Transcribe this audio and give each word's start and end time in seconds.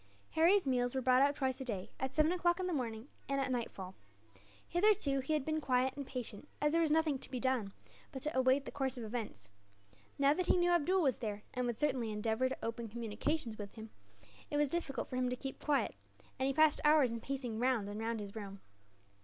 Harry's 0.31 0.67
meals 0.67 0.95
were 0.95 1.01
brought 1.01 1.21
up 1.21 1.35
twice 1.35 1.61
a 1.61 1.63
day, 1.63 1.91
at 1.99 2.11
seven 2.15 2.31
o'clock 2.31 2.59
in 2.59 2.65
the 2.65 2.73
morning 2.73 3.07
and 3.29 3.39
at 3.39 3.51
nightfall. 3.51 3.93
Hitherto 4.67 5.19
he 5.19 5.33
had 5.33 5.45
been 5.45 5.61
quiet 5.61 5.95
and 5.95 6.07
patient, 6.07 6.47
as 6.59 6.71
there 6.71 6.81
was 6.81 6.89
nothing 6.89 7.19
to 7.19 7.29
be 7.29 7.39
done 7.39 7.71
but 8.11 8.23
to 8.23 8.35
await 8.35 8.65
the 8.65 8.71
course 8.71 8.97
of 8.97 9.03
events. 9.03 9.51
Now 10.17 10.33
that 10.33 10.47
he 10.47 10.57
knew 10.57 10.71
Abdool 10.71 11.03
was 11.03 11.17
there, 11.17 11.43
and 11.53 11.67
would 11.67 11.79
certainly 11.79 12.11
endeavour 12.11 12.49
to 12.49 12.57
open 12.65 12.87
communications 12.89 13.59
with 13.59 13.75
him, 13.75 13.91
it 14.49 14.57
was 14.57 14.69
difficult 14.69 15.07
for 15.07 15.17
him 15.17 15.29
to 15.29 15.35
keep 15.35 15.59
quiet; 15.63 15.93
and 16.39 16.47
he 16.47 16.53
passed 16.55 16.81
hours 16.83 17.11
in 17.11 17.21
pacing 17.21 17.59
round 17.59 17.87
and 17.87 17.99
round 17.99 18.19
his 18.19 18.35
room. 18.35 18.59